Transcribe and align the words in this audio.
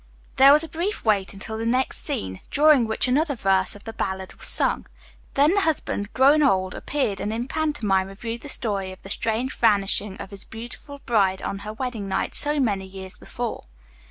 There 0.37 0.51
was 0.51 0.63
a 0.63 0.67
brief 0.67 1.05
wait 1.05 1.31
until 1.31 1.59
the 1.59 1.65
next 1.67 1.97
scene, 1.99 2.39
during 2.49 2.87
which 2.87 3.07
another 3.07 3.35
verse 3.35 3.75
of 3.75 3.83
the 3.83 3.93
ballad 3.93 4.33
was 4.33 4.47
sung. 4.47 4.87
Then 5.35 5.53
the 5.53 5.61
husband, 5.61 6.11
grown 6.13 6.41
old, 6.41 6.73
appeared 6.73 7.19
and 7.19 7.31
in 7.31 7.47
pantomime 7.47 8.07
reviewed 8.07 8.41
the 8.41 8.49
story 8.49 8.91
of 8.91 9.03
the 9.03 9.09
strange 9.11 9.55
vanishing 9.55 10.17
of 10.19 10.31
his 10.31 10.43
beautiful 10.43 11.01
bride 11.05 11.43
on 11.43 11.59
her 11.59 11.73
wedding 11.73 12.09
night 12.09 12.33
so 12.33 12.59
many 12.59 12.87
years 12.87 13.19
before. 13.19 13.65